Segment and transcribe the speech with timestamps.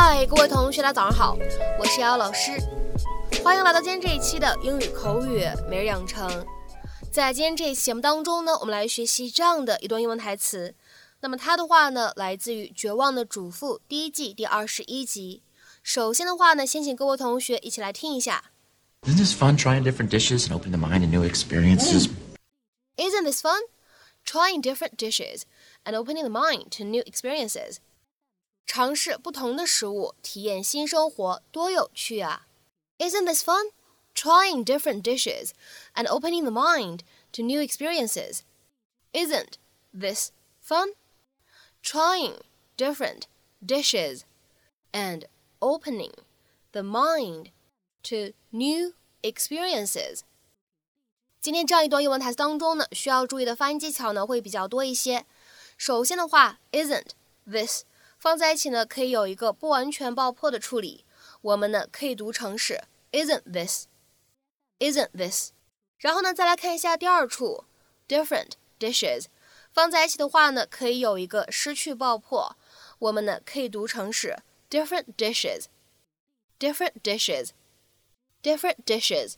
[0.00, 1.36] 嗨，各位同学，大家早上好，
[1.76, 2.52] 我是瑶瑶老师，
[3.42, 6.46] 欢迎来到今天这一期的英语口语每日养成。
[7.10, 10.72] 在今天这一期节目当中呢，我们来学习这样的一段英文台词。
[11.18, 15.42] 那么它的话呢，来自于《绝望的主妇》第一季第二十一集。
[15.82, 18.52] 首先的话呢，先请各位同学一起来听一下。
[19.02, 22.08] Isn't this fun trying different dishes and opening the mind to new experiences?
[22.96, 23.60] Isn't this fun?
[24.24, 25.42] Trying different dishes
[25.84, 27.78] and opening the mind to new experiences.
[28.67, 32.47] 尝试不同的食物，体验新生活，多有趣啊！
[32.97, 33.71] Isn't this fun?
[34.15, 35.51] Trying different dishes
[35.95, 36.99] and opening the mind
[37.33, 38.41] to new experiences.
[39.11, 39.53] Isn't
[39.93, 40.93] this fun?
[41.83, 42.41] Trying
[42.77, 43.23] different
[43.65, 44.21] dishes
[44.91, 45.25] and
[45.59, 46.13] opening
[46.71, 47.51] the mind
[48.03, 50.21] to new experiences.
[51.41, 55.25] 今天这样一段英文台词当中呢，需要注意的发音技巧呢会比较多一些。
[55.77, 57.09] 首先的话，isn't
[57.45, 57.83] this
[58.18, 61.04] 放在一起呢，可以有一个不完全爆破的处理。
[61.40, 65.52] 我们呢可以读成是 isn't this，isn't this。
[65.98, 67.64] 然后呢，再来看一下第二处
[68.08, 69.26] different dishes
[69.72, 72.56] 放在一起的话呢，可以有一个失去爆破。
[72.98, 74.36] 我们呢可以读成是
[74.68, 79.34] different dishes，different dishes，different dishes。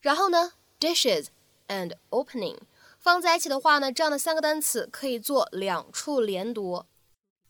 [0.00, 1.28] 然后呢，dishes
[1.68, 2.58] and opening
[2.98, 6.84] 放在一起的话呢，这样的三个单词可以做两处连读。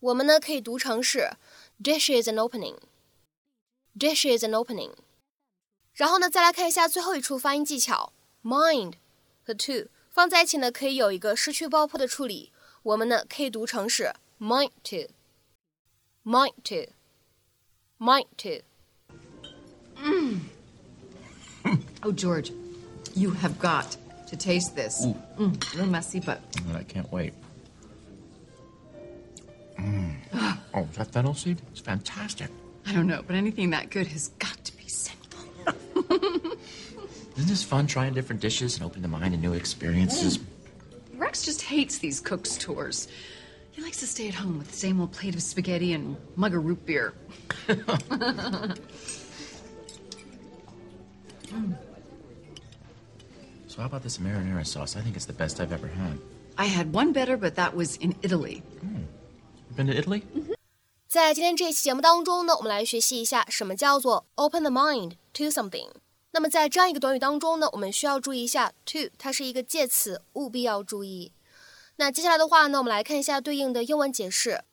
[0.00, 1.30] 我们呢可以读成是
[1.82, 4.92] dishes and opening，dishes and opening。
[5.94, 8.12] 然后呢，再来看一下最后一处发音技巧，
[8.42, 8.94] mind
[9.46, 12.52] 和 to 放在一起呢，可以有一个失去爆破的处理。
[12.82, 20.40] 我们呢可以读成是 mind to，mind to，mind to。Mm.
[22.02, 22.52] oh, George,
[23.14, 23.96] you have got
[24.28, 25.06] to taste this.
[25.38, 26.40] Mm, a little messy, but.
[26.74, 27.32] I can't wait.
[30.79, 31.61] Oh, is that fennel seed?
[31.71, 32.49] It's fantastic.
[32.85, 35.39] I don't know, but anything that good has got to be sinful.
[37.37, 40.39] Isn't this fun trying different dishes and opening the mind to new experiences?
[41.13, 43.07] Rex just hates these cook's tours.
[43.71, 46.55] He likes to stay at home with the same old plate of spaghetti and mug
[46.55, 47.13] of root beer.
[47.67, 48.77] mm.
[53.67, 54.95] So, how about this marinara sauce?
[54.95, 56.17] I think it's the best I've ever had.
[56.57, 58.63] I had one better, but that was in Italy.
[58.85, 59.05] Mm.
[59.75, 60.23] Been to Italy?
[61.08, 65.90] 在今天这期节目当中呢，我们来学习一下什么叫做 open the mind to something。
[66.32, 71.30] 那么在这样一个短语当中呢，我们需要注意一下 to，它是一个介词，务必要注意。
[71.96, 74.64] 那接下来的话呢，我们来看一下对应的英文解释：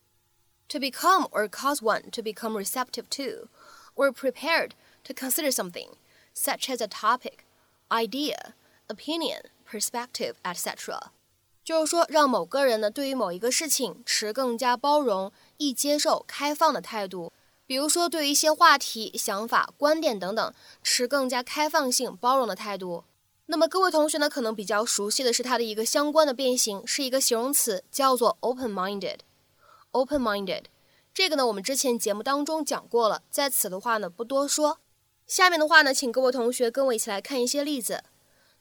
[0.67, 3.47] to become or cause one to become receptive to
[3.93, 4.71] or prepared
[5.03, 5.89] to consider something,
[6.33, 7.45] such as a topic,
[7.89, 8.53] idea,
[8.87, 11.11] opinion, perspective, etc.
[11.63, 17.32] 就是说，让某个人呢对于某一个事情持更加包容、 易接受、开放的态度。
[17.66, 23.04] 比如说，对于一些话题、想法、观点等等，持更加开放性、包容的态度。
[23.46, 29.18] 那么各位同学呢，可能比较熟悉的是它的一个相关的变形，是一个形容词，叫做 open-minded。
[29.92, 30.64] open-minded，
[31.12, 34.78] 这个呢，我们之前节目当中讲过了，在此的话呢不多说。
[35.26, 38.04] 下面的话呢，请各位同学跟我一起来看一些例子。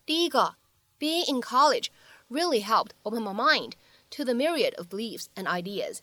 [0.05, 0.55] 第一个
[1.00, 1.88] ，being in college。
[2.28, 3.73] really helped open my mind
[4.09, 6.00] to the myriad of beliefs and ideas.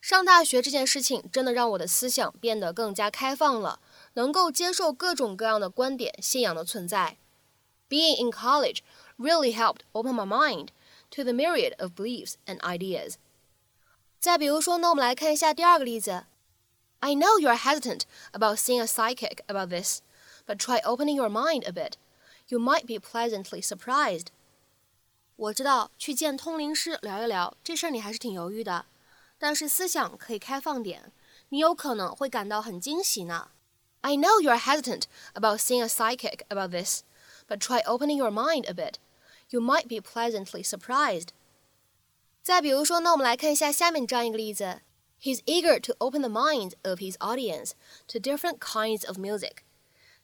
[0.00, 3.80] 上大学这件事情真的让我的思想变得更加开放了，
[4.14, 7.16] 能够接受各种各样的观点、信仰的存在。
[7.88, 8.78] Being in college
[9.18, 10.68] really helped open my mind
[11.10, 13.14] to the myriad of beliefs and ideas.
[14.20, 16.24] 再比如说呢，我们来看一下第二个例子。
[17.00, 18.02] I know you are hesitant
[18.32, 20.00] about seeing a psychic about this,
[20.46, 21.92] but try opening your mind a bit.
[22.48, 24.28] You might be pleasantly surprised.
[25.36, 28.86] 我知道去见通灵师聊一聊这事儿，你还是挺犹豫的。
[29.40, 31.12] 但是思想可以开放点，
[31.50, 33.50] 你有可能会感到很惊喜呢。
[34.00, 35.02] I know you're hesitant
[35.34, 37.02] about seeing a psychic about this,
[37.48, 38.94] but try opening your mind a bit.
[39.50, 41.28] You might be pleasantly surprised.
[42.42, 44.80] 再比如说呢，我们来看一下下面这样一个例子：
[45.20, 47.72] He's eager to open the minds of his audience
[48.08, 49.58] to different kinds of music.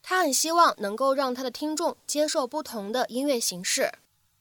[0.03, 3.93] 他很希望能够让他的听众接受不同的音乐形式。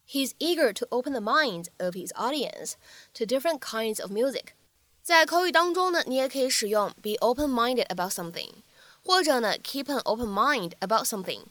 [0.08, 2.74] He's eager to open the minds of his audience
[3.14, 4.54] to different kinds of music。
[5.07, 8.51] 在口语当中呢，你也可以使用 be open-minded about something，
[9.05, 11.43] 或者呢 keep an open mind about something，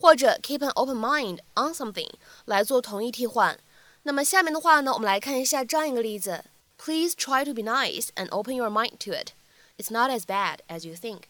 [0.00, 2.08] 或者 keep an open mind on something
[2.46, 3.58] 来做同义替换。
[4.04, 6.46] 那么下面的话呢，我们来看一下这样一个例子
[6.78, 9.32] ：Please try to be nice and open your mind to it.
[9.76, 11.24] It's not as bad as you think.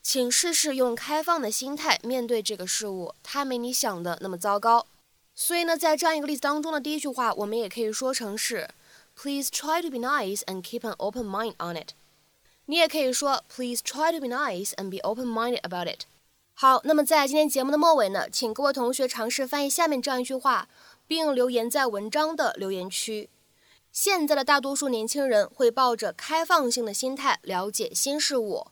[0.00, 4.86] 请试试用开放的心态面对这个事物，它没你想的那么糟糕。
[5.34, 8.70] 所以呢，在这样一个例子当中的第一句话，我们也可以说成是
[9.18, 11.94] Please try to be nice and keep an open mind on it。
[12.66, 16.02] 你也可以说 Please try to be nice and be open-minded about it。
[16.52, 20.68] 好，那么在今天节目的末尾呢，请各位同学尝试翻译下面这样一句话，
[21.06, 23.30] 并留言在文章的留言区。
[23.92, 28.66] 现在的大多数年轻人会抱着开放性的心态了解新事物。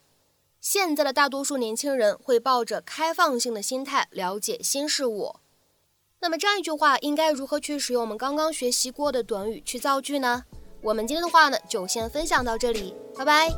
[0.61, 5.37] 现在的大多数年轻人会抱着开放性的心态了解新事物。
[6.25, 10.43] 那么这样一句话应该如何去使用我们刚刚学习过的短语去造句呢？
[10.81, 13.51] 我们今天的话呢就先分享到这里，拜拜。